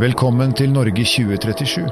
[0.00, 1.82] Velkommen til Norge 2037.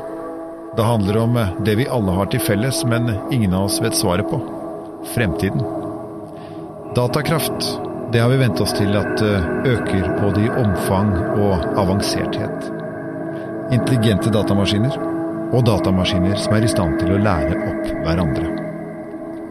[0.76, 1.34] Det handler om
[1.66, 4.38] det vi alle har til felles, men ingen av oss vet svaret på.
[5.12, 5.60] Fremtiden.
[6.96, 7.68] Datakraft,
[8.12, 11.12] det har vi vent oss til at øker både i omfang
[11.44, 12.72] og avanserthet.
[13.76, 14.96] Intelligente datamaskiner,
[15.52, 18.48] og datamaskiner som er i stand til å lære opp hverandre.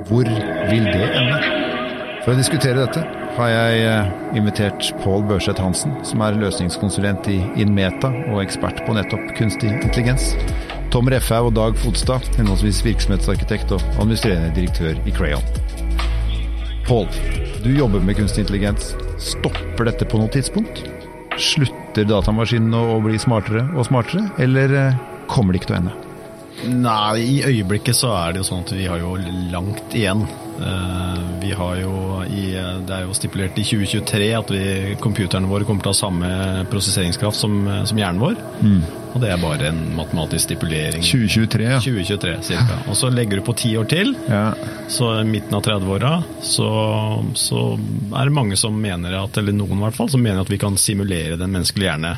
[0.10, 1.69] Hvor vil det ende?
[2.30, 3.02] For å diskutere dette
[3.40, 3.86] har jeg
[4.38, 10.36] invitert Pål Børseth Hansen, som er løsningskonsulent i Inmeta og ekspert på nettopp kunstig intelligens.
[10.94, 15.50] Tom Refhaug og Dag Fodstad, henholdsvis virksomhetsarkitekt og administrerende direktør i Crayon.
[16.86, 17.10] Pål,
[17.64, 18.92] du jobber med kunstig intelligens.
[19.18, 20.84] Stopper dette på noe tidspunkt?
[21.34, 24.94] Slutter datamaskinene å bli smartere og smartere, eller
[25.34, 26.09] kommer det ikke til å ende?
[26.70, 29.16] Nei, i øyeblikket så er det jo sånn at vi har jo
[29.54, 30.26] langt igjen.
[31.40, 31.94] Vi har jo
[32.28, 32.50] i,
[32.84, 34.64] Det er jo stipulert i 2023 at vi,
[35.00, 36.32] computerne våre kommer til å ha samme
[36.72, 38.36] prosesseringskraft som, som hjernen vår.
[38.60, 38.82] Mm.
[39.10, 41.02] Og det er bare en matematisk stipulering.
[41.06, 41.80] 2023, ja.
[41.82, 42.82] 2023 cirka.
[42.92, 44.52] Og så legger du på ti år til, ja.
[44.92, 46.12] så i midten av 30-åra,
[46.46, 46.70] så,
[47.40, 50.52] så er det mange som mener at, eller noen i hvert fall, som mener at
[50.52, 52.14] vi kan simulere den menneskelige hjerne.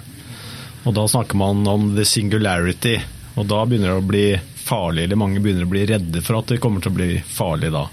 [0.81, 2.97] Og da snakker man om the singularity.
[3.39, 4.25] Og da begynner det å bli
[4.61, 7.71] farlig, eller mange begynner å bli redde for at det kommer til å bli farlig
[7.73, 7.85] da.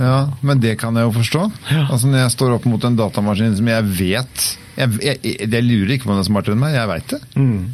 [0.00, 1.42] Ja, men det kan jeg jo forstå.
[1.68, 1.84] Ja.
[1.90, 4.44] Altså Når jeg står opp mot en datamaskin som jeg vet
[4.78, 7.18] Jeg, jeg, jeg lurer ikke på om den er smartere enn meg, jeg veit det.
[7.36, 7.64] Mm.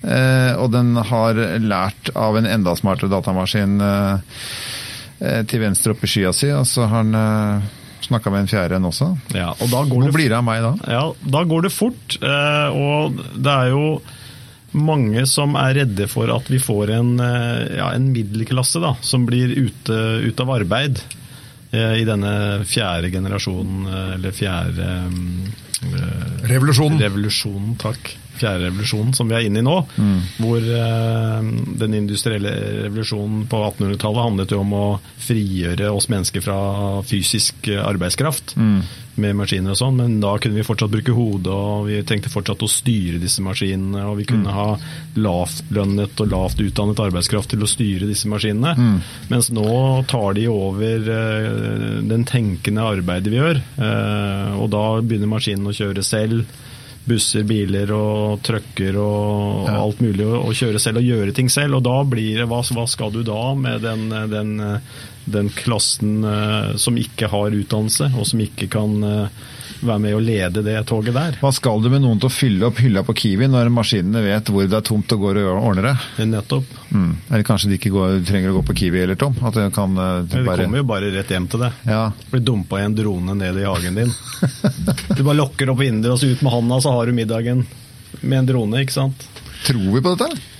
[0.00, 6.10] Eh, og den har lært av en enda smartere datamaskin eh, til venstre oppe i
[6.10, 7.68] skya si, og så har den eh,
[8.08, 9.10] snakka med en fjerde en også.
[9.36, 10.72] Ja, og da går Hvor det, blir det av meg da?
[10.96, 11.04] ja,
[11.36, 13.84] da går det fort, eh, og det er jo
[14.72, 19.26] mange som er redde for at vi får en, eh, ja, en middelklasse da, som
[19.26, 19.96] blir ute,
[20.26, 21.00] ute av arbeid
[21.72, 27.00] eh, i denne fjerde generasjonen, eh, eller fjerde eh, Revolusjonen.
[27.02, 28.12] revolusjonen, takk.
[28.40, 29.76] Fjerde revolusjonen som vi er inne i nå.
[30.40, 31.50] Hvor eh,
[31.84, 32.54] den industrielle
[32.86, 34.86] revolusjonen på 1800-tallet handlet jo om å
[35.20, 36.60] frigjøre oss mennesker fra
[37.06, 38.00] fysisk arbeidskraft.
[38.00, 38.56] arbeidskraft
[39.20, 42.62] med maskiner og sånn, men da kunne vi fortsatt bruke hodet, og vi trengte fortsatt
[42.64, 44.68] å styre disse maskinene, og vi kunne ha
[45.20, 48.72] lavtlønnet og lavt utdannet arbeidskraft til å styre disse maskinene.
[49.32, 49.68] Mens nå
[50.10, 55.76] tar de over eh, den tenkende arbeidet vi gjør, eh, og da begynner maskinen å
[55.76, 56.48] kjøre selv
[57.10, 59.76] busser, biler og trucker og Ja.
[59.82, 61.76] alt mulig å kjøre selv og gjøre ting selv.
[61.80, 64.54] Og da blir det hva, hva skal du da med den, den,
[65.24, 69.40] den klassen eh, som ikke har utdannelse, og som ikke kan eh,
[69.80, 71.38] være med å lede det toget der?
[71.40, 74.50] Hva skal du med noen til å fylle opp hylla på Kiwi når maskinene vet
[74.52, 76.26] hvor det er tomt og går og ordner det?
[76.30, 76.76] Nettopp.
[76.90, 77.10] Mm.
[77.30, 79.36] Eller kanskje de ikke går, trenger å gå på Kiwi eller Tom?
[79.46, 81.72] At de kan uh, bare kommer jo bare rett hjem til det.
[81.88, 82.02] Ja.
[82.32, 84.14] Blir dumpa i en drone ned i hagen din.
[85.16, 87.64] Du bare lokker opp vinduet og så ut med handa, så har du middagen
[88.20, 89.26] med en drone, ikke sant?
[89.66, 90.59] Tror vi på dette?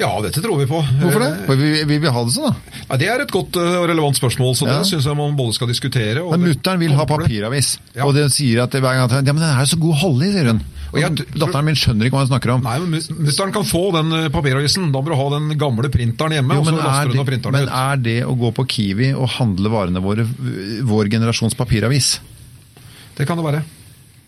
[0.00, 0.80] Ja, dette tror vi på.
[1.02, 1.30] Hvorfor det?
[1.36, 2.80] Eh, For vi, vi vil ha det sånn, da.
[2.88, 4.78] Ja, det er et godt eh, og relevant spørsmål, så Ja.
[4.80, 8.06] det syns jeg man både skal diskutere og Men mutter'n vil ha papiravis, Ja.
[8.06, 10.24] og den sier at hver gang at ja, men den er så god å holde
[10.26, 10.62] i, sier hun.
[10.90, 12.62] Og jeg Datteren min skjønner ikke hva hun snakker om.
[12.66, 14.88] Nei, men Mutter'n kan få den eh, papiravisen.
[14.90, 16.56] Da må du ha den gamle printeren hjemme.
[16.58, 17.70] Jo, men, er det, men ut.
[17.70, 20.24] er det å gå på Kiwi og handle varene våre
[20.82, 22.16] vår generasjons papiravis?
[23.14, 23.62] Det kan det være.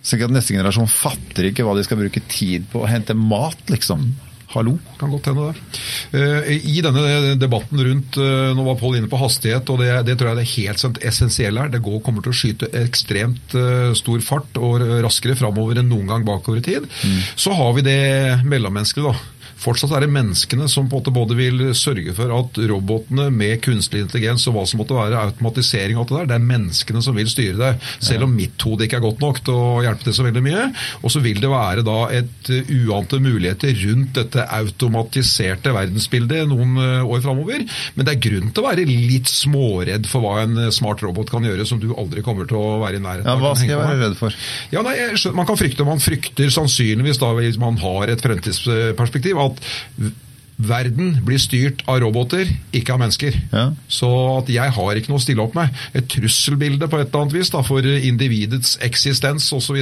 [0.03, 3.15] Så ikke at neste generasjon fatter ikke hva de skal bruke tid på å hente
[3.15, 4.13] mat, liksom.
[4.53, 4.75] Hallo?
[5.01, 5.81] Kan godt hende det.
[6.19, 10.19] Eh, I denne debatten rundt eh, Nå var Pål inne på hastighet, og det, det
[10.21, 11.73] tror jeg det er helt essensielle her.
[11.73, 16.11] Det går, kommer til å skyte ekstremt eh, stor fart og raskere framover enn noen
[16.11, 16.89] gang bakover i tid.
[17.37, 18.01] Så har vi det
[18.45, 19.42] mellommenneskelige, da.
[19.63, 23.61] Fortsatt er det menneskene som på en måte både vil sørge for at robotene med
[23.63, 27.03] kunstig intelligens og hva som måtte være automatisering og alt det der, det er menneskene
[27.05, 27.73] som vil styre det.
[28.03, 30.65] Selv om mitt hode ikke er godt nok til å hjelpe til så veldig mye.
[31.03, 36.75] Og så vil det være da et uh, uante muligheter rundt dette automatiserte verdensbildet noen
[36.81, 37.67] uh, år framover.
[37.95, 41.31] Men det er grunn til å være litt småredd for hva en uh, smart robot
[41.33, 43.83] kan gjøre som du aldri kommer til å være i nærheten Ja, hva skal jeg
[43.83, 44.37] være redd for?
[44.75, 44.97] Ja, nei,
[45.37, 49.52] Man kan frykte, man frykter sannsynligvis da hvis man har et fremtidsperspektiv, at
[49.99, 50.13] v-
[50.63, 52.47] verden blir styrt av roboter,
[52.77, 53.35] ikke av mennesker.
[53.51, 53.63] Ja.
[53.91, 54.07] Så
[54.37, 55.73] at jeg har ikke noe å stille opp med.
[55.99, 59.81] Et trusselbilde på et eller annet vis da, for individets eksistens osv.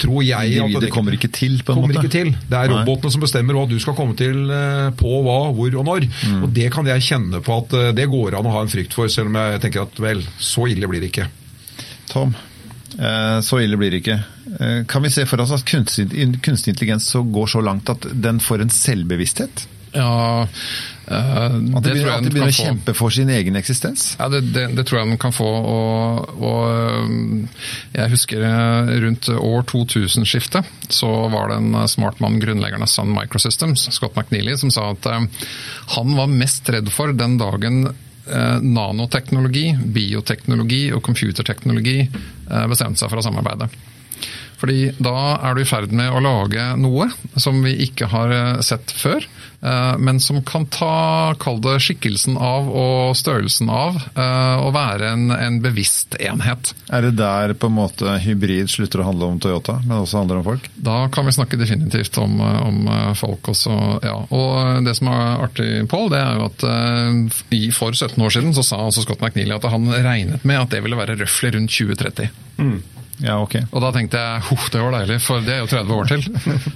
[0.00, 2.06] tror jeg at det kommer ikke til, på en kommer måte.
[2.06, 2.32] ikke til.
[2.48, 2.78] Det er Nei.
[2.80, 6.08] robotene som bestemmer hva du skal komme til eh, på hva, hvor og når.
[6.30, 6.42] Mm.
[6.46, 8.96] Og Det kan jeg kjenne på at eh, det går an å ha en frykt
[8.96, 11.28] for, selv om jeg tenker at vel, så ille blir det ikke.
[12.08, 12.32] Tom,
[13.44, 14.18] så ille blir det ikke.
[14.60, 16.08] Eh, Kan vi se for oss at kunstig,
[16.42, 19.66] kunstig intelligens går så langt at den får en selvbevissthet?
[19.96, 24.10] Ja, uh, At de, begynner, at de begynner å kjempe for sin egen eksistens?
[24.18, 25.46] Ja, det, det, det, tror jeg den kan få.
[25.46, 27.46] Og, og
[27.96, 28.44] jeg husker
[29.06, 34.58] rundt år 2000-skiftet så var det en smart mann, grunnleggeren av Sun Microsystems, Scott McNeely,
[34.60, 35.08] som sa at
[35.96, 37.86] han var mest redd for den dagen
[38.26, 42.00] nanoteknologi, bioteknologi og computerteknologi
[42.70, 43.68] bestemte seg for å samarbeide.
[44.60, 48.60] Fordi da er du i ferd med å lage noe som vi ikke har eh,
[48.64, 49.24] sett før,
[49.60, 55.12] eh, men som kan ta, kall det skikkelsen av og størrelsen av, eh, og være
[55.12, 56.72] en, en, bevisst enhet.
[56.88, 60.40] Er det der på en måte hybrid slutter å handle om Toyota, men også handler
[60.40, 60.70] om folk?
[60.76, 62.82] Da kan vi snakke definitivt om, om
[63.18, 64.16] folk også, ja.
[64.32, 66.64] Og det som er artig, Pål, det er jo at
[67.76, 70.82] for 17 år siden så sa altså Scott McNeely at han regnet med at det
[70.84, 72.30] ville være røftlig rundt 2030.
[72.56, 72.78] Mm.
[73.24, 73.54] Ja, ok.
[73.70, 76.26] Og da tenkte jeg huff, det var deilig, for det er jo 30 år til.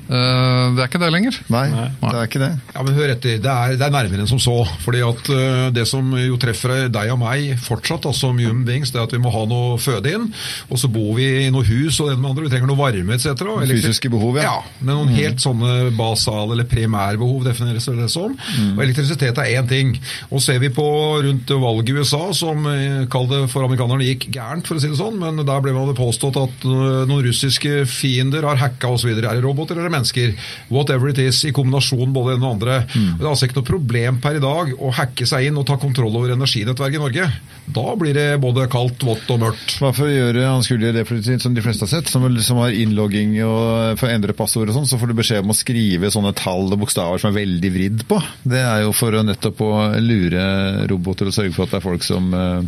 [0.09, 1.37] Uh, det er ikke det lenger.
[1.53, 1.67] Nei,
[2.01, 2.51] det er ikke det.
[2.73, 4.57] Ja, Men hør etter, det er, det er nærmere enn som så.
[4.81, 9.03] fordi at uh, Det som jo treffer deg og meg fortsatt, altså human beings, det
[9.03, 10.31] er at vi må ha noe føde inn.
[10.71, 13.19] Og så bor vi i noe hus og det med andre, vi trenger noe varme
[13.19, 13.45] etc.
[13.71, 14.49] Fysiske behov, ja.
[14.49, 15.17] ja men noen mm.
[15.19, 18.33] helt sånne basale eller primærbehov defineres det som.
[18.33, 18.73] Mm.
[18.79, 19.93] Og elektrisitet er én ting.
[20.31, 20.87] Og ser vi på
[21.27, 24.91] rundt valget i USA, som eh, kall det for amerikanerne gikk gærent, for å si
[24.91, 28.91] det sånn, men der ble man påstått påstått at eh, noen russiske fiender har hacka
[28.95, 29.11] osv.
[29.11, 30.35] Er det roboter eller mennesker?
[30.71, 32.83] Whatever it is, i kombinasjon både det og andre.
[32.95, 33.17] Mm.
[33.19, 35.79] Det er altså ikke noe problem per i dag å hacke seg inn og ta
[35.81, 37.31] kontroll over energinettverket i Norge.
[37.71, 39.77] Da blir det både kaldt, vått og mørkt.
[39.81, 43.37] Hva for å gjøre anskuelige det som de fleste har sett, som, som har innlogging
[43.47, 46.35] og for å endre passord og sånn, så får du beskjed om å skrive sånne
[46.39, 48.19] tall og bokstaver som er veldig vridd på.
[48.43, 49.73] Det er jo for å nettopp å
[50.03, 50.45] lure
[50.91, 52.61] roboter og sørge for at det er folk som uh...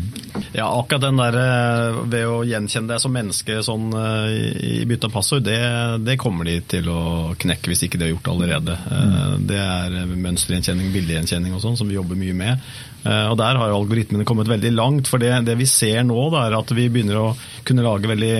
[0.54, 4.86] Ja, akkurat den der eh, ved å gjenkjenne deg som menneske knekke sånn eh, i
[4.88, 5.58] bytte av passord, det,
[6.04, 8.78] det, kommer de til å knekke hvis ikke de har gjort det allerede.
[8.88, 9.46] Mm.
[9.48, 12.72] Det er mønstergjenkjenning, bildegjenkjenning og sånn som vi jobber mye med.
[13.02, 15.08] Og Der har jo algoritmene kommet veldig langt.
[15.10, 17.32] for Det, det vi ser nå, da, er at vi begynner å
[17.66, 18.34] kunne lage veldig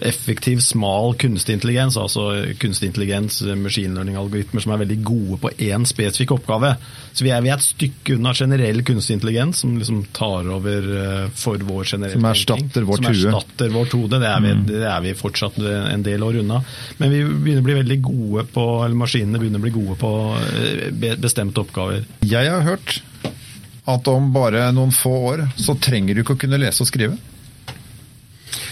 [0.00, 5.84] effektiv, smal kunstig intelligens, altså kunstig intelligens, machine learning-algoritmer som er veldig gode på én
[5.88, 6.72] spesifikk oppgave.
[7.12, 10.88] Så vi er, vi er, et stykke unna generell kunstig intelligens som liksom tar over
[10.94, 13.04] uh, for vår generelle Som erstatter vårt.
[13.04, 14.22] Som erstatter vårt hode.
[14.22, 14.64] Det er, vi, mm.
[14.70, 16.62] det er vi fortsatt en del år unna.
[17.02, 20.14] Men vi begynner å bli veldig gode på, eller maskinene begynner å bli gode på
[21.20, 22.06] bestemte oppgaver.
[22.24, 23.00] Jeg har hørt
[23.94, 27.18] at om bare noen få år så trenger du ikke å kunne lese og skrive.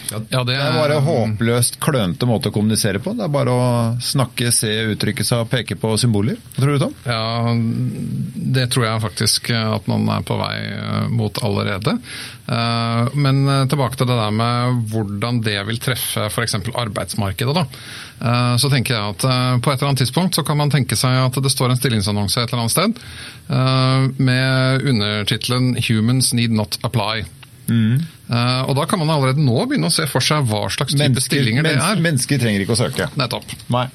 [0.09, 3.13] Ja, det, er, det er bare håpløst klønete måte å kommunisere på.
[3.19, 3.67] Det er bare å
[4.03, 6.39] snakke, se, uttrykke seg og peke på symboler.
[6.55, 6.97] Hva tror du, Tom?
[7.05, 7.55] Ja,
[8.59, 11.99] Det tror jeg faktisk at man er på vei eh, mot allerede.
[12.49, 16.57] Eh, men eh, tilbake til det der med hvordan det vil treffe f.eks.
[16.73, 17.57] arbeidsmarkedet.
[17.59, 17.67] da.
[18.59, 19.23] Så tenker jeg at
[19.63, 22.41] På et eller annet tidspunkt så kan man tenke seg at det står en stillingsannonse
[22.43, 27.29] et eller annet sted med undertittelen 'Humans need not apply'.
[27.69, 28.01] Mm.
[28.29, 31.05] Uh, og Da kan man allerede nå begynne å se for seg hva slags type
[31.05, 32.05] mennesker, stillinger det er.
[32.05, 33.11] Mennesker trenger ikke å søke.
[33.21, 33.57] Nettopp.
[33.73, 33.89] Nei.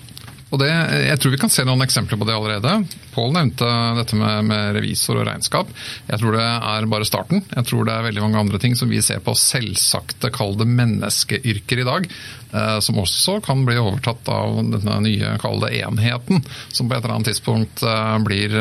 [0.53, 2.75] Og det, Jeg tror vi kan se noen eksempler på det allerede.
[3.15, 5.71] Pål nevnte dette med, med, revisor og regnskap.
[6.05, 7.41] Jeg tror det er bare starten.
[7.49, 10.69] Jeg tror det er veldig mange andre ting som vi ser på selvsagte, kall det
[10.69, 12.05] menneskeyrker i dag.
[12.53, 17.01] Eh, som også kan bli overtatt av denne nye, kall det enheten, som på et
[17.01, 18.53] eller annet tidspunkt eh, blir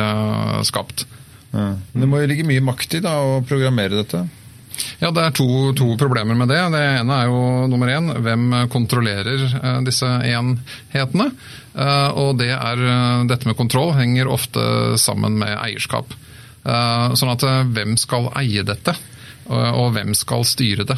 [0.65, 1.05] skapt.
[1.53, 1.75] Ja.
[1.93, 4.25] Det må jo ligge mye makt i da, å programmere dette?
[5.03, 6.61] Ja, Det er to, to, problemer med det.
[6.75, 11.31] Det ene er jo nummer én hvem kontrollerer eh, disse enhetene.
[11.75, 14.63] Eh, og det er eh, dette med kontroll henger ofte
[15.01, 16.19] sammen med eierskap.
[16.63, 17.43] Sånn at
[17.75, 18.93] hvem skal eie dette,
[19.51, 20.95] og hvem skal styre det.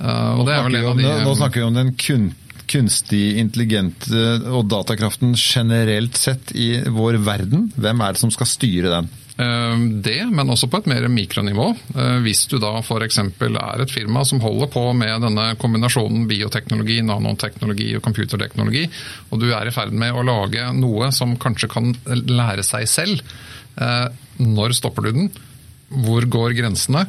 [0.00, 1.10] Og det er vel en av de...
[1.26, 2.30] Nå snakker vi om den kun
[2.74, 4.08] kunstig intelligent
[4.50, 7.68] og datakraften generelt sett i vår verden.
[7.78, 9.12] Hvem er det som skal styre den?
[9.34, 11.66] Eh, det, men også på et mer mikronivå.
[11.96, 13.18] Eh, hvis du da f.eks.
[13.18, 18.84] er et firma som holder på med denne kombinasjonen bioteknologi, nanoteknologi og computerteknologi,
[19.30, 23.34] og du er i ferd med å lage noe som kanskje kan lære seg selv,
[23.74, 24.06] eh,
[24.38, 25.30] når stopper du den?
[26.04, 27.08] Hvor går grensene?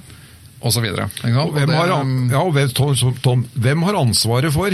[0.66, 1.12] Og så videre.
[1.22, 1.92] Hvem har,
[2.32, 4.74] ja, Tom, Tom, hvem har ansvaret for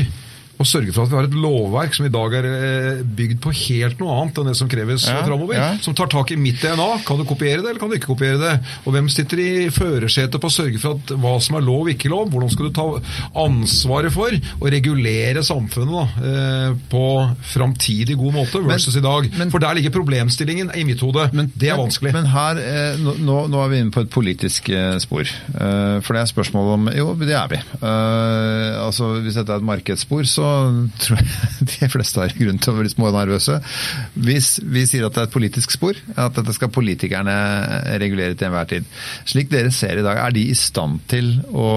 [0.59, 3.53] og sørge for at vi har et lovverk som i dag er eh, bygd på
[3.63, 5.57] helt noe annet enn det som kreves ja, framover.
[5.57, 5.69] Ja.
[5.81, 6.89] Som tar tak i mitt DNA.
[7.07, 8.53] Kan du kopiere det, eller kan du ikke kopiere det?
[8.85, 11.93] Og hvem sitter i førersetet på å sørge for at hva som er lov og
[11.93, 12.29] ikke lov?
[12.33, 12.87] Hvordan skal du ta
[13.41, 17.05] ansvaret for å regulere samfunnet da, eh, på
[17.53, 19.31] framtidig god måte versus men, i dag?
[19.41, 21.29] Men, for der ligger problemstillingen i mitt hode.
[21.37, 22.13] Men, det er vanskelig.
[22.17, 24.69] Men her, eh, nå, nå, er vi inne på et politisk
[25.01, 25.29] spor.
[25.51, 27.57] For det er spørsmål om Jo, det er vi.
[27.81, 30.50] Altså, Hvis dette er et markedsspor, så
[31.01, 31.27] tror jeg
[31.71, 33.57] de fleste har grunn til å bli smånervøse.
[34.27, 37.35] Hvis vi sier at det er et politisk spor, at dette skal politikerne
[38.01, 38.87] regulere til enhver tid.
[39.29, 41.67] Slik dere ser i dag, er de i stand til å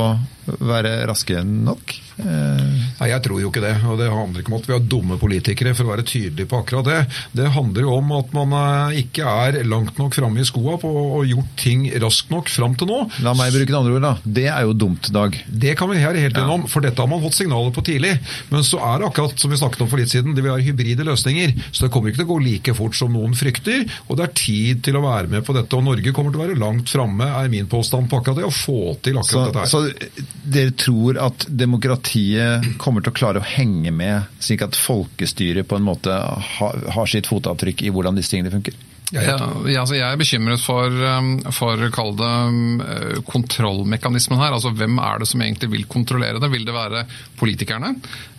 [0.47, 2.01] være raske nok?
[2.15, 3.73] Nei, Jeg tror jo ikke det.
[3.91, 6.61] og Det handler ikke om at vi har dumme politikere, for å være tydelig på
[6.63, 6.99] akkurat det.
[7.35, 8.55] Det handler jo om at man
[8.93, 12.77] eh, ikke er langt nok framme i skoa på å gjort ting raskt nok fram
[12.79, 13.01] til nå.
[13.27, 14.13] La meg bruke det andre ord, da.
[14.39, 15.35] Det er jo dumt, Dag.
[15.49, 18.15] Det kan vi være helt innom, for dette har man fått signaler på tidlig.
[18.53, 20.69] Men så er det akkurat som vi snakket om for litt siden, det vil være
[20.69, 21.57] hybride løsninger.
[21.75, 23.85] Så det kommer ikke til å gå like fort som noen frykter.
[24.09, 25.75] Og det er tid til å være med på dette.
[25.79, 28.55] Og Norge kommer til å være langt framme, er min påstand på akkurat det, å
[28.55, 30.23] få til akkurat Så, dette her.
[30.23, 35.69] så dere tror at demokratiet kommer til å klare å henge med, slik at folkestyret
[35.69, 38.77] på en måte har, sitt fotavtrykk i hvordan disse tingene funker?
[39.15, 44.57] Ja, altså jeg er bekymret for, um, for kall det um, eh, kontrollmekanismen her.
[44.57, 46.51] Altså Hvem er det som egentlig vil kontrollere det?
[46.51, 47.05] Vil det være
[47.39, 47.93] politikerne,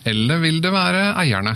[0.04, 1.54] eller vil det være eierne?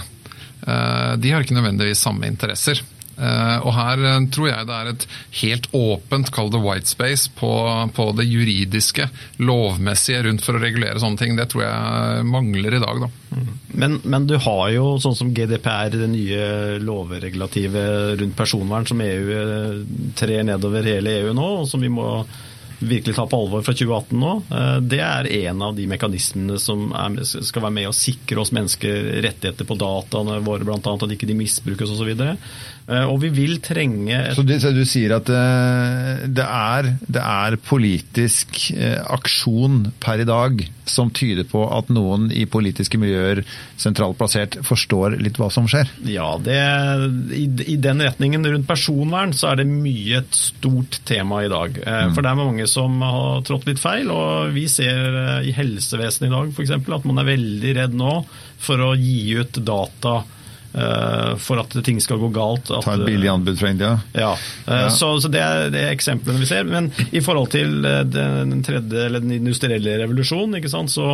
[0.62, 2.80] Eh, De har ikke nødvendigvis samme interesser.
[3.20, 5.06] Eh, Og her eh, tror jeg det er et
[5.42, 7.52] helt åpent, kall det white space, på,
[7.96, 9.10] på det juridiske,
[9.44, 11.36] lovmessige rundt for å regulere sånne ting.
[11.36, 13.10] Det tror jeg mangler i dag, da.
[13.80, 19.34] Men, men du har jo sånn som GDPR, det nye lovregulativet rundt personvern som EU
[19.36, 19.82] eh,
[20.18, 22.08] trer nedover hele EU nå, og som vi må
[22.80, 24.32] virkelig ta på alvor fra 2018 nå.
[24.50, 28.52] Eh, Det er en av de mekanismene som er, skal være med å sikre oss
[28.56, 30.80] mennesker rettigheter på dataene våre, bl.a.
[30.80, 32.12] at ikke de misbrukes osv.
[32.90, 37.22] Og vi vil trenge et Så du, så du sier at eh, det, er, det
[37.22, 43.44] er politisk eh, aksjon per i dag som tyder på at noen i politiske miljøer
[43.78, 45.86] sentralt plassert forstår litt hva som skjer?
[46.10, 46.56] Ja, det,
[47.36, 47.44] i,
[47.74, 51.78] i den retningen rundt personvern så er det mye et stort tema i dag.
[51.78, 55.54] Eh, For det er mange som har trådt litt feil, og vi ser eh, i
[55.56, 56.74] helsevesenet i dag f.eks.
[56.78, 58.14] at man er veldig redd nå
[58.60, 60.20] for å gi ut data
[61.40, 62.70] for at ting skal gå galt.
[62.70, 63.92] At, Ta et billig anbud fra India?
[64.14, 64.32] ja,
[64.66, 64.88] eh, Ja.
[64.94, 66.64] Så, så det, er, det er eksemplene vi ser.
[66.68, 70.92] Men i forhold til eh, den tredje, eller den industrielle revolusjonen, ikke sant?
[70.94, 71.08] Så,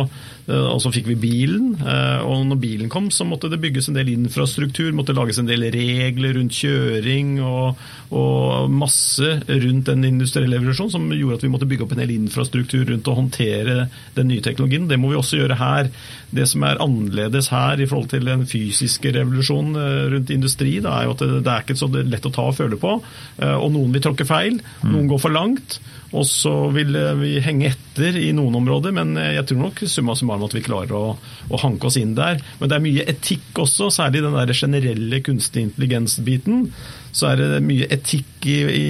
[0.47, 1.73] eh, og så fikk vi bilen.
[1.81, 5.49] eh, Og når bilen kom, så måtte det bygges en del infrastruktur, måtte lages en
[5.49, 7.81] del regler rundt kjøring og,
[8.13, 12.13] og masse rundt den industrielle revolusjonen som gjorde at vi måtte bygge opp en del
[12.13, 14.85] infrastruktur rundt å håndtere den nye teknologien.
[14.87, 15.89] Det må vi også gjøre her.
[16.29, 20.97] Det som er annerledes her i forhold til den fysiske revolusjonen eh, rundt industri, da
[20.97, 22.97] er jo at det, er ikke så lett å ta og føle på.
[23.37, 25.79] Eh, Og noen vil tråkke feil, noen går for langt.
[26.15, 30.15] Og så vil eh, vi henge etter i noen områder, men jeg tror nok summa
[30.15, 31.15] summarum at vi klarer å,
[31.51, 32.39] å hanke oss inn der.
[32.59, 36.69] Men det er mye etikk også, særlig den der generelle kunstig intelligens-biten.
[37.11, 38.87] Så er det mye etikk i, i,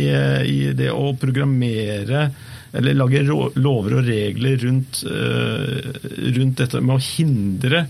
[0.51, 2.29] i det å programmere
[2.77, 7.85] eller lage lover og regler rundt, rundt dette med å hindre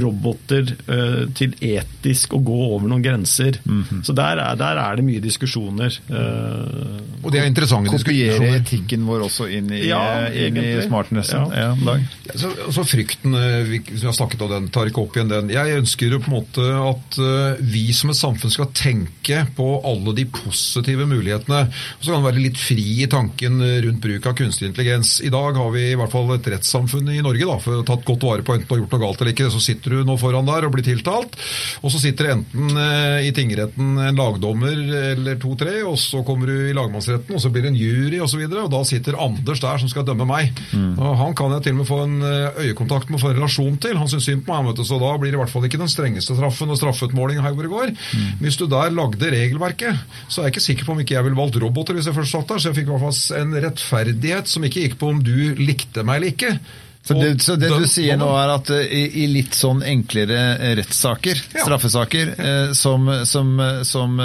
[0.00, 3.58] roboter eh, til etisk å gå over noen grenser.
[4.06, 5.98] Så der er, der er det mye diskusjoner.
[6.08, 8.60] eh, Og det er interessante Kopiere diskusjoner.
[8.62, 11.50] etikken vår også inn i, Ja, inn i smartnessen?
[11.52, 11.62] Ja.
[11.62, 12.06] Ja, Dag?
[12.38, 15.50] Så, så frykten, eh, vi, har snakket om den, tar ikke opp igjen den.
[15.52, 19.68] Jeg ønsker jo på en måte at eh, vi som et samfunn skal tenke på
[19.86, 21.62] alle de positive mulighetene.
[21.68, 25.18] Og så kan det være litt fri i tanken eh, rundt bruk av kunstig intelligens.
[25.26, 28.04] I dag har vi i hvert fall et rettssamfunn i Norge, da, for å tatt
[28.08, 29.50] godt vare på enten du har gjort noe galt eller ikke.
[29.52, 31.34] Så sitter du nå foran der og blir tiltalt,
[31.82, 34.78] og så sitter det enten eh, i tingretten en lagdommer
[35.12, 38.22] eller to-tre, og så kommer du i lagmannsretten, og så blir det en jury osv.,
[38.22, 40.62] og, så videre, og da sitter Anders der som skal dømme meg.
[40.96, 43.38] Og Han kan jeg til og med få en eh, øyekontakt med og få en
[43.40, 43.98] relasjon til.
[44.00, 45.82] Han syns synd på meg, vet du, så da blir det i hvert fall ikke
[45.82, 47.94] den strengeste straffen og straffeutmåling her hvor det går.
[48.42, 51.38] Hvis du der lagde regelverket, så er jeg ikke sikker på om ikke jeg ville
[51.38, 54.50] valgt roboter hvis jeg først satt der, så jeg fikk i hvert fall en rettferdighet
[54.50, 56.54] som ikke gikk på om du likte meg eller ikke.
[57.02, 60.38] Så det, så det du sier nå er at eh, i, i litt sånn enklere
[60.54, 61.64] eh, rettssaker, Ja.
[61.64, 64.20] straffesaker, eh, som, som, eh, som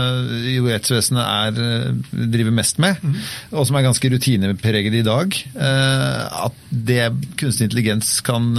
[0.46, 3.18] jo rettsvesenet er, driver mest med, mm.
[3.58, 7.10] og som er ganske rutinepreget i dag, eh, at det
[7.42, 8.54] kunstig intelligens kan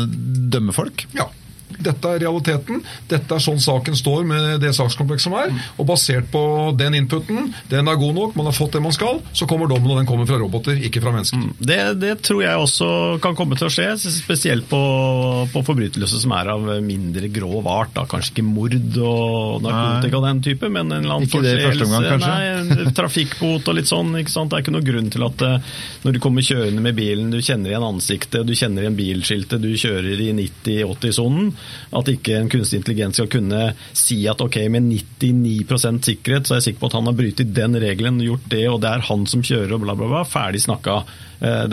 [0.51, 1.07] dømme folk?
[1.15, 1.29] Ja.
[1.78, 2.82] Dette er realiteten.
[3.11, 5.52] Dette er sånn saken står med det sakskomplekset som er.
[5.78, 6.42] Og basert på
[6.78, 9.90] den inputen, den er god nok, man har fått det man skal, så kommer dommen,
[9.92, 11.44] og den kommer fra roboter, ikke fra mennesker.
[11.58, 12.88] Det, det tror jeg også
[13.25, 14.80] kan komme til å skje, spesielt på,
[15.52, 17.94] på forbrytelser som er av mindre grov art.
[17.97, 18.06] Da.
[18.11, 21.30] Kanskje ikke mord og narkotika og den type, men en eller annen?
[22.23, 24.14] Nei, trafikkbot og litt sånn.
[24.20, 24.52] ikke sant?
[24.52, 27.40] Det er ikke noen grunn til at eh, når du kommer kjørende med bilen, du
[27.42, 31.52] kjenner igjen ansiktet, du kjenner igjen bilskiltet, du kjører i 90-80-sonen,
[31.99, 33.63] at ikke en kunstig intelligens skal kunne
[33.97, 37.55] si at ok, med 99% sikkerhet så er jeg sikker på at han har brytet
[37.57, 40.25] den regelen, gjort det, og det er han som kjører og bla, bla, bla.
[40.29, 41.01] Ferdig snakka.
[41.39, 41.65] Eh,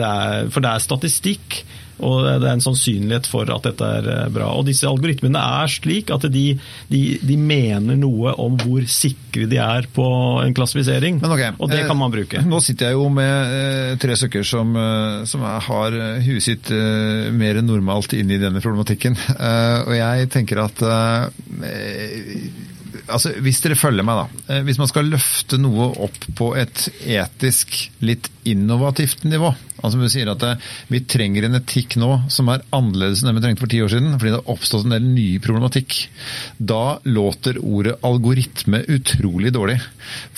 [0.54, 1.64] for det er statistikk
[2.04, 4.50] Og det er en sannsynlighet for at dette er eh, bra.
[4.58, 6.46] Og disse algoritmene er slik at de,
[6.92, 10.06] de, de mener noe om hvor sikre de er på
[10.44, 11.22] en klassifisering.
[11.24, 11.54] Okay.
[11.60, 12.44] Og det kan man bruke.
[12.46, 17.32] Nå sitter jeg jo med eh, tre stykker som, eh, som har huet sitt eh,
[17.36, 19.18] mer enn normalt inn i denne problematikken.
[19.88, 20.82] og jeg tenker at
[23.08, 24.62] altså, Hvis dere følger meg, da.
[24.68, 30.30] Hvis man skal løfte noe opp på et etisk litt innovativt nivå, Altså Vi sier
[30.32, 33.72] at eh, vi trenger en etikk nå som er annerledes enn den vi trengte for
[33.72, 35.98] ti år siden, fordi det har oppstått en del ny problematikk.
[36.58, 39.78] Da låter ordet algoritme utrolig dårlig.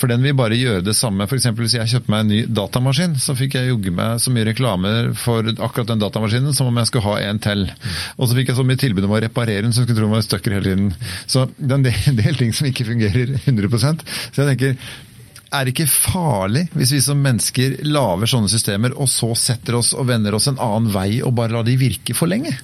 [0.00, 1.28] For den vil bare gjøre det samme.
[1.28, 1.48] F.eks.
[1.60, 4.94] hvis jeg kjøpte meg en ny datamaskin, så fikk jeg jogge meg så mye reklame
[5.18, 7.66] for akkurat den datamaskinen som om jeg skulle ha en til.
[8.18, 10.10] Og så fikk jeg så mye tilbud om å reparere den, så jeg skulle tro
[10.10, 10.94] den var stucker hele tiden.
[11.30, 14.98] Så det er en del ting som ikke fungerer 100% Så jeg tenker
[15.52, 19.94] er det ikke farlig hvis vi som mennesker lager sånne systemer, og så setter oss
[19.96, 22.54] og vender oss en annen vei og bare lar de virke for lenge?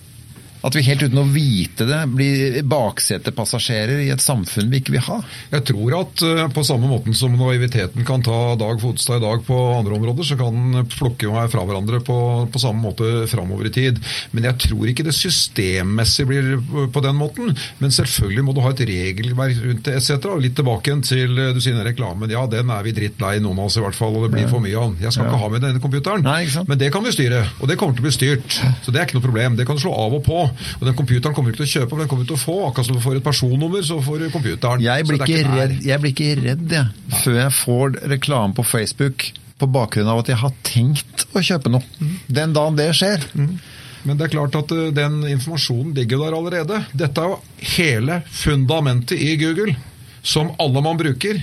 [0.65, 5.05] At vi helt uten å vite det blir baksetepassasjerer i et samfunn vi ikke vil
[5.07, 5.19] ha.
[5.53, 9.45] Jeg tror at uh, på samme måten som naiviteten kan ta Dag Fodstad i dag
[9.45, 12.17] på andre områder, så kan den plukke meg fra hverandre på,
[12.49, 14.01] på samme måte framover i tid.
[14.33, 16.51] Men jeg tror ikke det systemmessig blir
[16.95, 17.53] på den måten.
[17.83, 20.31] Men selvfølgelig må du ha et regelverk rundt det etc.
[20.41, 22.33] Litt tilbake igjen til du sier den reklamen.
[22.33, 24.65] Ja, den er vi drittlei, noen av oss i hvert fall, og det blir for
[24.65, 24.95] mye av.
[24.95, 25.05] den.
[25.05, 25.33] Jeg skal ja.
[25.33, 26.25] ikke ha med denne computeren.
[26.25, 28.61] Nei, men det kan vi styre, og det kommer til å bli styrt.
[28.85, 29.59] Så det er ikke noe problem.
[29.61, 30.41] Det kan du slå av og på.
[30.81, 32.43] Og den computeren kommer du ikke til å kjøpe, men den kommer du til å
[32.45, 32.59] få.
[32.69, 34.85] Akkurat som du får et personnummer, så får du computeren.
[34.85, 38.67] Jeg blir, ikke, ikke redd, jeg blir ikke redd jeg, før jeg får reklame på
[38.67, 39.31] Facebook
[39.61, 41.85] på bakgrunn av at jeg har tenkt å kjøpe noe.
[42.01, 42.15] Mm.
[42.41, 43.27] Den dagen det skjer.
[43.39, 43.57] Mm.
[44.05, 46.81] Men det er klart at eh, den informasjonen ligger der allerede.
[46.93, 49.77] Dette er jo hele fundamentet i Google,
[50.23, 51.41] som alle man bruker.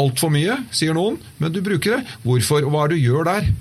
[0.00, 2.16] Altfor mye, sier noen, men du bruker det.
[2.24, 2.64] Hvorfor?
[2.72, 3.52] Hva er det du gjør der?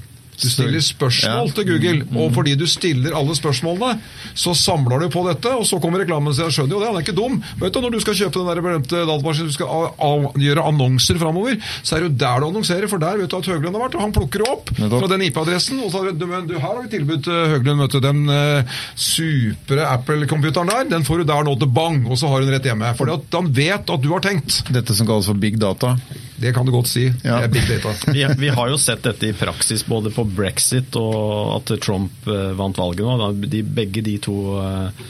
[0.41, 2.17] Du stiller spørsmål til Google, mm.
[2.17, 3.99] og fordi du stiller alle spørsmålene,
[4.33, 6.33] så samler du på dette, og så kommer reklamen.
[6.33, 7.37] Så jeg skjønner jo det, han er ikke dum.
[7.61, 11.59] Vet du, Når du skal kjøpe den der berømte datamaskinen, du skal gjøre annonser framover,
[11.81, 13.99] så er det jo der du annonserer, for der vet du at Høglund har vært,
[13.99, 15.83] og han plukker opp fra den IP-adressen.
[15.85, 20.73] og så du, du, Her har vi tilbudt Høglund, vet du, den uh, supre Apple-computeren
[20.73, 22.93] der, den får du der nå til bang, og så har hun rett hjemme.
[22.97, 24.61] For han vet at du har tenkt.
[24.73, 25.95] Dette som kalles for big data?
[26.41, 27.05] Det kan du godt si.
[27.23, 27.37] Ja.
[27.37, 27.93] Det er big data.
[28.13, 32.51] vi, vi, har jo sett dette i praksis både på brexit og at Trump eh,
[32.57, 33.31] vant valget nå.
[33.45, 35.03] De, begge de to eh,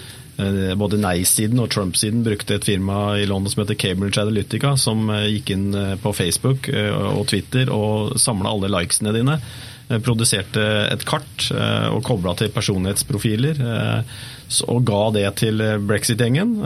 [0.44, 5.08] eh, både nei-siden og Trump-siden brukte et firma i London som heter Cambridge Analytica, som
[5.32, 5.70] gikk inn
[6.04, 9.40] på Facebook og Twitter og samla alle likesene dine.
[10.06, 13.60] Produserte et kart og kobla til personlighetsprofiler
[14.72, 16.58] og ga det til brexit-gjengen.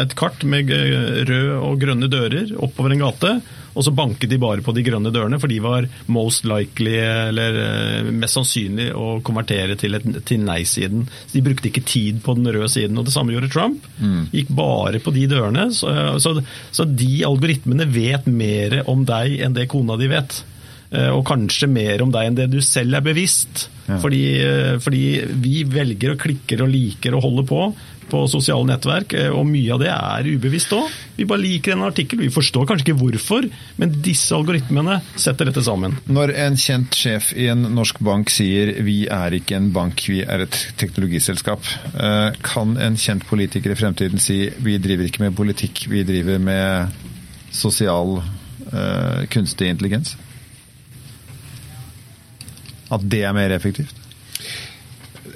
[0.00, 3.32] Et kart med røde og grønne dører oppover en gate
[3.78, 7.58] og så banket de bare på de grønne dørene, for de var most likely, eller
[7.62, 11.06] eh, mest sannsynlig, å konvertere til, et, til nei-siden.
[11.30, 12.98] De brukte ikke tid på den røde siden.
[12.98, 13.86] Og det samme gjorde Trump.
[14.02, 14.28] Mm.
[14.34, 15.68] Gikk bare på de dørene.
[15.74, 16.34] Så, så,
[16.74, 20.42] så de algoritmene vet mer om deg enn det kona di vet.
[20.88, 23.68] Eh, og kanskje mer om deg enn det du selv er bevisst.
[23.88, 23.98] Ja.
[24.00, 25.04] Fordi, eh, fordi,
[25.36, 27.62] vi velger og klikker og liker og holder på
[28.08, 30.86] på sosiale nettverk, eh, og mye av det er ubevisst òg.
[31.18, 33.44] Vi bare liker en artikkel, vi forstår kanskje ikke hvorfor,
[33.76, 35.98] men disse algoritmene setter dette sammen.
[36.08, 40.22] Når en kjent sjef i en norsk bank sier 'vi er ikke en bank, vi
[40.22, 45.90] er et teknologiselskap', kan en kjent politiker i fremtiden si 'vi driver ikke med politikk,
[45.90, 46.88] vi driver med
[47.52, 48.22] sosial
[49.28, 50.16] kunstig intelligens'?
[52.94, 53.96] At det er mer effektivt?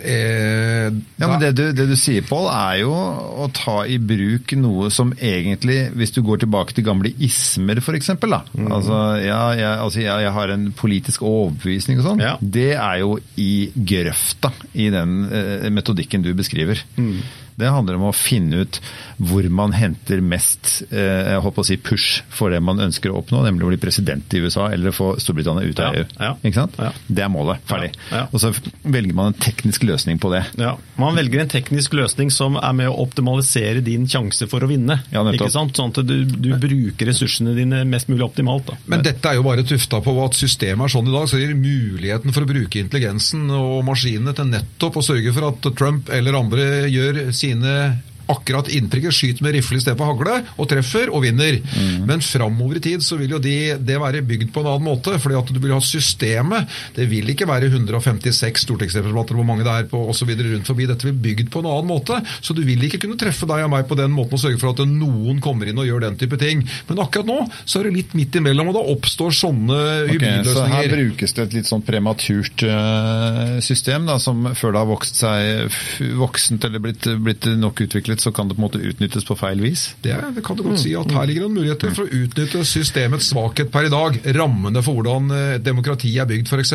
[0.02, 4.54] Eh, ja, men det du, det du sier, Pål, er jo å ta i bruk
[4.58, 8.10] noe som egentlig, hvis du går tilbake til gamle ismer f.eks.
[8.18, 8.66] Mm.
[8.66, 12.24] Altså, ja, jeg, altså ja, jeg, har en politisk overbevisning og sånn.
[12.24, 12.34] Ja.
[12.40, 16.82] Det er jo i grøfta i den eh, metodikken du beskriver.
[16.96, 17.20] Mm.
[17.58, 18.78] Det handler om å finne ut
[19.22, 23.20] hvor man henter mest eh, jeg håper å si push for det man ønsker å
[23.20, 26.06] oppnå, nemlig å bli president i USA eller få Storbritannia ut av EU.
[26.18, 26.78] Ja, Ikke sant?
[26.80, 26.90] Ja.
[27.06, 27.62] Det er målet.
[27.68, 27.92] Ferdig.
[28.32, 30.42] Og så velger man en teknisk løsning på det.
[30.60, 34.70] Ja, Man velger en teknisk løsning som er med å optimalisere din sjanse for å
[34.70, 35.00] vinne.
[35.12, 35.76] ikke sant?
[35.76, 38.66] Sånn at du, du bruker ressursene dine mest mulig optimalt.
[38.70, 38.78] Da.
[38.90, 41.46] Men dette er jo bare tufta på at systemet er sånn i dag, så det
[41.46, 46.10] gir muligheten for å bruke intelligensen og maskinene til nettopp å sørge for at Trump
[46.12, 47.98] eller andre gjør sine
[48.32, 51.58] akkurat inntrykket, skyter med rifle i stedet for hagle, og treffer og vinner.
[51.62, 52.04] Mm.
[52.08, 55.18] Men framover i tid så vil jo de, det være bygd på en annen måte.
[55.22, 56.70] fordi at du vil ha systemet.
[56.96, 60.32] Det vil ikke være 156 stortingsrepresentanter, hvor mange det er på osv.
[60.38, 60.88] rundt forbi.
[60.90, 62.20] Dette vil bygd på en annen måte.
[62.40, 64.72] Så du vil ikke kunne treffe deg og meg på den måten og sørge for
[64.72, 66.64] at noen kommer inn og gjør den type ting.
[66.88, 70.56] Men akkurat nå så er det litt midt imellom, og da oppstår sånne okay, hybridløsninger.
[70.56, 74.90] Så her brukes det et litt sånn prematurt uh, system, da, som før det har
[74.90, 75.78] vokst seg
[76.18, 79.62] voksent eller blitt, blitt, nok utviklet, så kan det på en måte utnyttes på feil
[79.62, 79.90] vis?
[80.04, 80.94] Det, det kan du godt si.
[80.98, 84.20] at Her ligger noen muligheter for å utnytte systemets svakhet per i dag.
[84.38, 85.30] Rammene for hvordan
[85.62, 86.72] demokratiet demokrati er bygd, f.eks.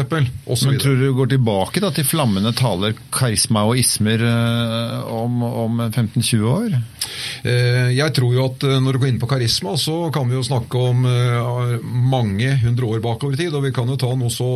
[0.68, 5.42] Men tror du du går tilbake da, til flammende taler, karisma og ismer uh, om,
[5.44, 6.78] om 15-20 år?
[7.46, 10.46] Uh, jeg tror jo at når du går inn på karisma, så kan vi jo
[10.46, 11.06] snakke om
[11.88, 13.56] mange hundre år bakover i tid.
[13.56, 14.50] Og vi kan jo ta noe så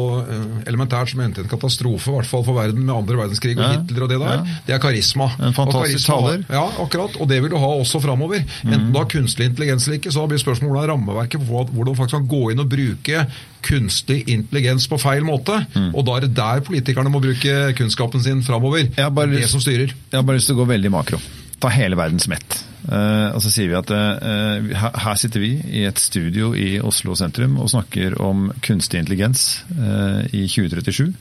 [0.67, 4.05] elementært som endte en katastrofe, i hvert fall for verden med andre verdenskrig og Hitler
[4.05, 4.45] og det der.
[4.67, 5.29] Det er karisma.
[5.41, 6.45] En fantastisk taler.
[6.51, 7.17] Ja, akkurat.
[7.21, 8.43] Og det vil du ha også framover.
[8.65, 11.99] Enten du har kunstig intelligens eller ikke, så blir spørsmålet hvordan rammeverket for hvordan du
[11.99, 13.25] faktisk kan gå inn og bruke
[13.65, 15.59] kunstig intelligens på feil måte.
[15.75, 15.91] Mm.
[15.93, 18.89] Og da er det der politikerne må bruke kunnskapen sin framover.
[18.91, 19.93] Det som styrer.
[19.93, 21.21] Jeg har bare lyst til å gå veldig makro.
[21.61, 22.61] Ta hele verden som ett.
[22.81, 24.71] Uh, og så sier vi at uh,
[25.03, 30.25] her sitter vi i et studio i Oslo sentrum og snakker om kunstig intelligens uh,
[30.33, 31.11] i 2037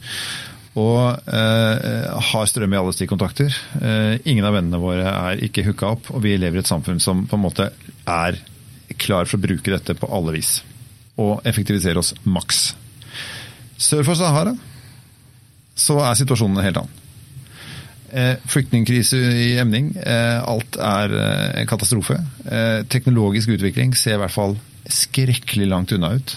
[0.78, 3.54] og eh, har strøm i alle stikkontakter.
[3.83, 7.02] Eh, ingen av vennene våre er ikke hooka opp, og vi lever i et samfunn
[7.02, 7.70] som på en måte
[8.06, 8.38] er
[9.00, 10.61] klar for å bruke dette på alle vis.
[11.18, 12.70] Og effektivisere oss maks.
[13.80, 14.54] Sør for Sahara
[15.80, 16.96] så er situasjonen en helt annen.
[18.11, 19.92] Eh, Flyktningkrise i emning.
[19.96, 22.18] Eh, alt er eh, en katastrofe.
[22.46, 24.56] Eh, teknologisk utvikling ser i hvert fall
[24.90, 26.37] skrekkelig langt unna ut.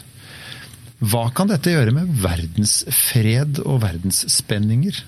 [1.03, 5.01] Hva kan dette gjøre med verdensfred og verdensspenninger?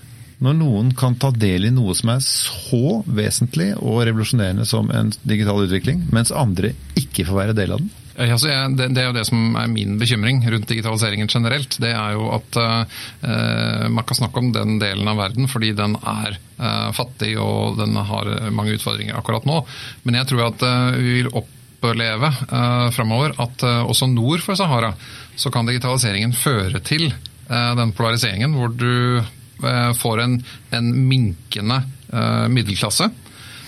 [0.44, 5.14] Når noen kan ta del i noe som er så vesentlig og revolusjonerende som en
[5.24, 7.94] digital utvikling, mens andre ikke får være del av den?
[8.16, 11.76] Altså, det, det, er jo det som er min bekymring rundt digitaliseringen generelt.
[11.80, 15.96] Det er jo at uh, man kan snakke om den delen av verden fordi den
[16.00, 19.62] er uh, fattig og den har mange utfordringer akkurat nå.
[20.04, 21.32] Men jeg tror at uh, vi vil
[21.76, 24.94] oppleve uh, framover at også nord for Sahara
[25.36, 30.40] så kan digitaliseringen føre til eh, den polariseringen hvor du eh, får en,
[30.74, 33.12] en minkende eh, middelklasse.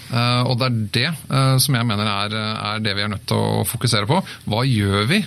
[0.09, 1.09] Og det er det
[1.61, 4.23] som jeg mener er, er, det vi er nødt til å fokusere på.
[4.49, 5.19] Hva gjør vi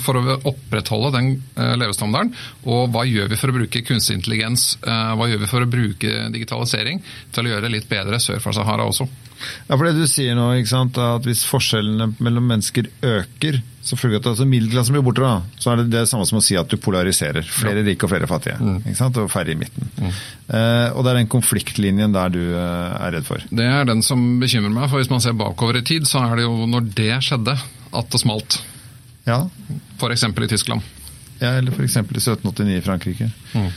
[0.00, 1.28] for å opprettholde den
[1.76, 2.32] levestandarden?
[2.64, 4.78] Og hva gjør vi for å bruke kunstig intelligens?
[4.80, 8.56] Hva gjør vi for å bruke digitalisering til å gjøre det litt bedre sør for
[8.56, 9.04] Sahara også?
[9.68, 13.98] Ja, for det du sier nå, ikke sant, at hvis forskjellene mellom mennesker øker, så
[13.98, 16.54] følger at altså middelklassen blir borte, da, så er det det samme som å si
[16.58, 17.42] at du polariserer.
[17.42, 17.86] Flere ja.
[17.88, 18.54] rike og flere fattige.
[18.62, 18.78] Mm.
[18.84, 19.18] ikke sant?
[19.18, 19.90] Og færre i midten.
[19.98, 20.10] Mm.
[20.12, 23.42] Eh, og det er den konfliktlinjen der du eh, er redd for.
[23.50, 24.86] Det er den som bekymrer meg.
[24.86, 27.56] for Hvis man ser bakover i tid, så er det jo når det skjedde,
[27.92, 28.60] at det smalt.
[29.26, 29.42] Ja.
[29.98, 30.28] F.eks.
[30.30, 30.86] i Tyskland.
[31.42, 31.98] Ja, eller f.eks.
[31.98, 33.32] i 1789 i Frankrike.
[33.56, 33.72] Mm.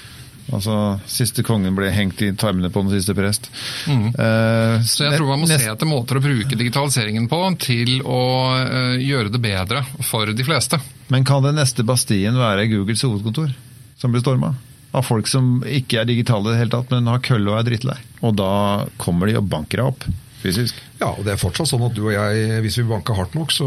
[0.53, 3.49] Altså, Siste kongen ble hengt i tarmene på den siste prest.
[3.89, 4.11] Mm.
[4.13, 8.21] Uh, så jeg tror man må se etter måter å bruke digitaliseringen på til å
[8.53, 10.79] uh, gjøre det bedre for de fleste.
[11.09, 13.55] Men kan den neste Bastien være Googles hovedkontor,
[13.97, 14.53] som blir storma?
[14.95, 17.67] Av folk som ikke er digitale i det hele tatt, men har kølle og er
[17.67, 17.97] drittlei.
[18.21, 18.51] Og da
[19.01, 20.05] kommer de og banker deg opp
[20.45, 20.77] fysisk.
[21.05, 23.51] Ja, og det er fortsatt sånn at du og jeg, hvis vi banker hardt nok,
[23.53, 23.65] så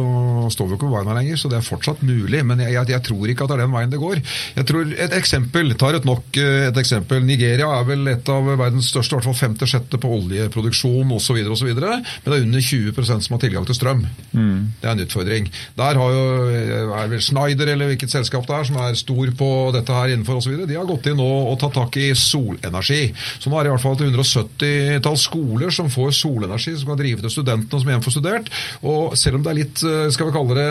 [0.51, 1.39] står vi ikke på her lenger.
[1.39, 2.41] Så det er fortsatt mulig.
[2.47, 4.23] Men jeg, jeg, jeg, tror ikke at det er den veien det går.
[4.57, 7.23] Jeg tror Et eksempel, tar et nok eh, et eksempel.
[7.29, 11.39] Nigeria er vel et av verdens største, i hvert fall femte-sjette på oljeproduksjon osv.
[11.55, 11.71] osv.
[11.79, 14.03] Men det er under 20% som har tilgang til strøm.
[14.33, 14.59] Mm.
[14.81, 15.51] Det er en utfordring.
[15.79, 16.25] Der har jo,
[16.99, 20.41] er vel Schneider, eller hvilket selskap det er, som er stor på dette her innenfor
[20.41, 23.13] osv., de har gått inn nå og tatt tak i solenergi.
[23.39, 26.99] Så nå er det i hvert fall et 170-tall skoler som får solenergi, som kan
[26.99, 28.51] drive skrive til studentene som igjen får studert.
[28.83, 30.69] Og selv om det er litt, eh, skal vi kalle det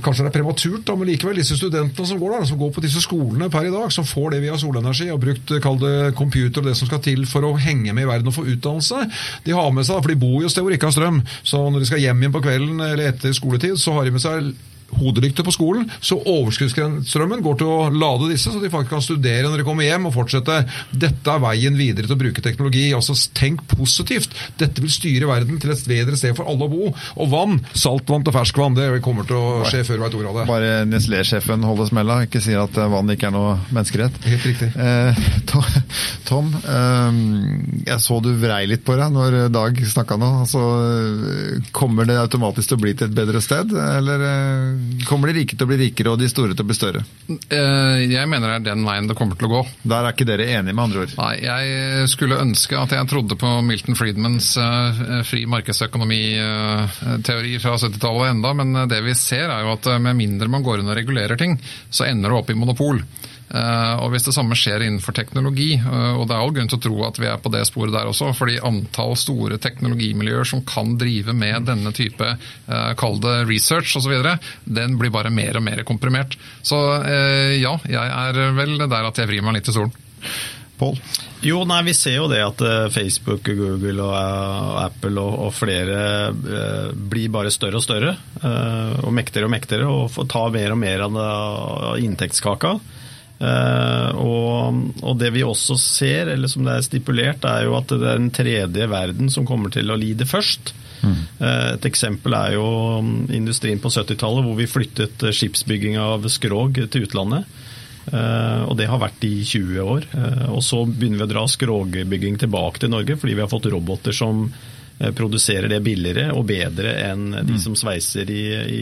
[0.00, 2.80] Kanskje det er prematurt, da, men likevel, disse studentene som går der, som går på
[2.80, 6.62] disse skolene per i dag, som får det via solenergi, og brukt kall det computer
[6.62, 9.02] og det som skal til for å henge med i verden og få utdannelse,
[9.44, 11.20] de har med seg, for de bor jo et sted hvor de ikke har strøm,
[11.44, 14.24] så når de skal hjem igjen på kvelden eller etter skoletid, så har de med
[14.24, 14.54] seg
[14.96, 19.48] hodelykter på skolen, så overskuddsstrømmen går til å lade disse, så de faktisk kan studere
[19.50, 20.62] når de kommer hjem og fortsette.
[20.90, 22.88] Dette er veien videre til å bruke teknologi.
[22.96, 24.34] altså Tenk positivt.
[24.60, 26.92] Dette vil styre verden til et bedre sted for alle å bo.
[27.20, 30.40] Og vann, saltvann til ferskvann, det kommer til å skje før du veit ordet av
[30.40, 30.46] det.
[30.50, 34.18] Bare Nestlé-sjefen holder smella, ikke si at eh, vann ikke er noe menneskerett.
[34.24, 34.70] Helt riktig.
[34.72, 35.22] Eh,
[36.28, 37.20] Tom, eh,
[37.88, 40.32] jeg så du vrei litt på deg når Dag snakka nå.
[40.46, 40.64] Altså,
[41.76, 44.77] kommer det automatisk til å bli til et bedre sted, eller?
[44.78, 47.00] Eh, kommer de rike til å bli rikere og de store til å bli større?
[47.28, 49.62] Eh, Jeg mener det er den veien det kommer til å gå.
[49.88, 51.12] Der er ikke dere enige, med andre ord?
[51.18, 51.64] Nei, jeg
[52.12, 54.46] skulle ønske at jeg trodde på Milton Friedmans
[55.24, 60.16] fri fri markedsøkonomiteori fra 70-tallet enda, men det vi ser er jo at eh, med
[60.18, 61.52] mindre man går inn og regulerer ting,
[61.90, 62.96] så ender det opp i monopol.
[63.48, 66.80] Eh, og Hvis det samme skjer innenfor teknologi, eh, og det er all grunn til
[66.80, 70.64] å tro at vi er på det sporet der også, fordi antall store teknologimiljøer som
[70.68, 72.34] kan drive med denne type,
[72.68, 74.18] eh, kall det research osv.,
[74.64, 76.36] den blir bare mer og mer komprimert.
[76.62, 76.76] Så
[77.58, 79.92] ja, jeg er vel der at jeg vrir meg litt i stolen.
[80.78, 80.98] Pål?
[81.42, 82.62] Jo, nei, vi ser jo det at
[82.94, 86.30] Facebook, Google og Apple og, og flere
[86.92, 88.14] blir bare større og større.
[88.44, 92.76] og mektigere og mektigere og får ta mer og mer av inntektskaka.
[93.38, 97.92] Eh, og, og det vi også ser, eller som det er stipulert, er jo at
[97.92, 100.74] det er den tredje verden som kommer til å lide først.
[101.38, 102.66] Eh, Et eksempel er jo
[103.04, 107.46] mm, industrien på 70-tallet, hvor vi flyttet eh, skipsbygging av skrog til utlandet.
[108.08, 110.04] Og det har vært i 20 år.
[110.54, 114.16] Og så begynner vi å dra skrogbygging tilbake til Norge, fordi vi har fått roboter
[114.16, 114.46] som
[114.98, 118.80] produserer det billigere og bedre enn de som sveiser i, i,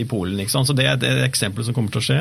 [0.00, 0.40] i, Polen.
[0.48, 2.18] Så Det er et eksempel som kommer til å skje.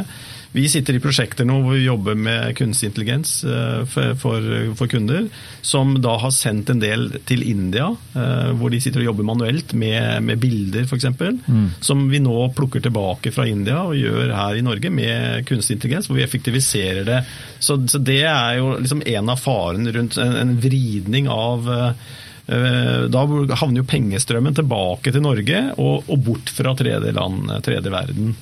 [0.52, 4.92] Vi sitter i prosjekter nå hvor vi jobber med kunstig intelligens eh, for, for, for
[4.92, 5.30] kunder,
[5.64, 7.88] som da har sendt en del til India,
[8.20, 11.08] eh, hvor de sitter og jobber manuelt med, med bilder f.eks.,
[11.48, 11.68] mm.
[11.80, 16.12] som vi nå plukker tilbake fra India og gjør her i Norge med kunstig intelligens,
[16.12, 17.22] hvor vi effektiviserer det.
[17.60, 22.12] Så, så det er jo liksom en av farene rundt en, en vridning av eh,
[22.46, 23.22] da
[23.62, 28.34] havner jo pengestrømmen tilbake til Norge og, og bort fra tredje land, tredje verden,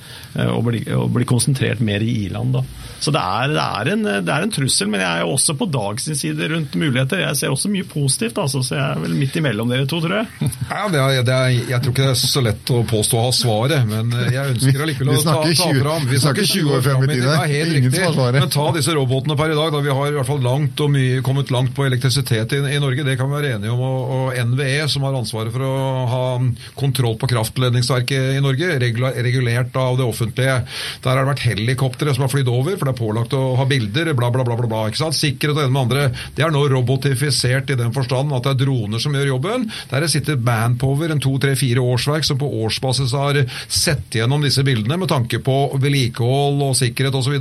[0.50, 2.58] og blir, og blir konsentrert mer i i-land.
[3.00, 5.56] Så det er, det, er en, det er en trussel, men jeg er jo også
[5.60, 7.22] på Dag sin side rundt muligheter.
[7.22, 10.22] Jeg ser også mye positivt, altså, så jeg er vel midt imellom dere to, tror
[10.22, 10.50] jeg.
[10.70, 13.24] Ja, det er, det er, jeg tror ikke det er så lett å påstå å
[13.26, 17.06] ha svaret, men jeg ønsker allikevel å ta, ta fram vi snakker 20 år frem
[17.06, 18.04] i tid, Det er helt riktig.
[18.36, 20.94] Men ta disse robotene per i dag, da vi har i hvert fall langt og
[20.94, 23.06] mye, kommet langt på elektrisitet i, i Norge.
[23.08, 23.84] Det kan vi være enige om.
[23.90, 25.76] Og, og NVE, som har ansvaret for å
[26.10, 26.24] ha
[26.80, 30.60] kontroll på kraftledningsverket i Norge, regulert av det offentlige.
[31.04, 33.68] Der har det vært helikoptre som har flydd over, for det er pålagt å ha
[33.70, 34.58] bilder, bla, bla, bla.
[34.60, 35.18] bla, ikke sant?
[35.18, 36.06] Sikkerhet og det ene med andre.
[36.38, 39.68] Det er nå robotifisert i den forstand at det er droner som gjør jobben.
[39.92, 44.44] Der det sitter manpower, en to, tre, fire årsverk, som på årsbasis har sett gjennom
[44.46, 47.38] disse bildene med tanke på vedlikehold og sikkerhet osv.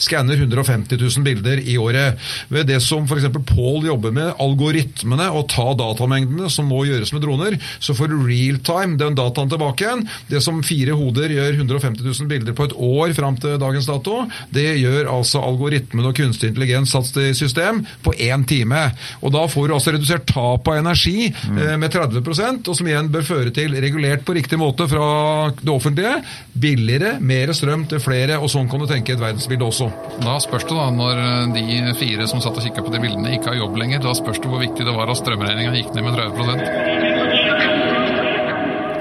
[0.00, 2.20] Skanner 150 000 bilder i året.
[2.52, 3.28] Ved det som f.eks.
[3.52, 8.18] Pål jobber med, algoritmene og ta datamengdene som må gjøres med droner, så får du
[8.26, 10.04] real time den dataen tilbake igjen.
[10.30, 14.22] Det som fire hoder gjør 150 000 bilder på et år fram til dagens dato,
[14.54, 18.84] det gjør altså algoritmen og kunstig intelligens satt i system på én time.
[19.22, 23.10] Og da får du altså redusert tap av energi eh, med 30% og som igjen
[23.12, 26.14] bør føre til regulert på riktig måte fra det offentlige,
[26.52, 29.88] billigere, mer strøm til flere, og sånn kan du tenke et verdensbilde også.
[30.22, 31.22] Da spørs det da, når
[31.56, 34.40] de fire som satt og kikka på de bildene, ikke har jobb lenger, da spørs
[34.42, 36.32] det hvor viktig det var at strømregninga gikk ned med 30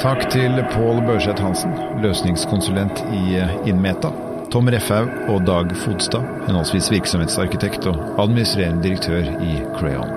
[0.02, 4.10] Takk til Pål Børseth Hansen, løsningskonsulent i eh, Inmeta.
[4.52, 10.12] Tom Refhaug og Dag Fodstad, henholdsvis virksomhetsarkitekt og administrerende direktør i Crayon.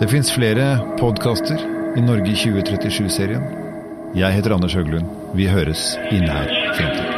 [0.00, 1.60] Det fins flere podkaster
[1.96, 3.44] i Norge 2037-serien.
[4.16, 5.06] Jeg heter Anders Høglund.
[5.36, 7.11] Vi høres i nær fremtid.